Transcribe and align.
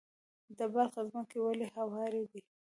د 0.57 0.59
بلخ 0.73 0.93
ځمکې 1.11 1.37
ولې 1.45 1.67
هوارې 1.75 2.23
دي؟ 2.31 2.41